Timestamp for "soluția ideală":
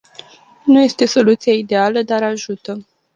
1.05-2.01